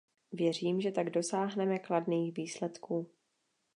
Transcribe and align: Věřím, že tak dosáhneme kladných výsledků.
Věřím, 0.31 0.81
že 0.81 0.91
tak 0.91 1.09
dosáhneme 1.09 1.79
kladných 1.79 2.33
výsledků. 2.37 3.09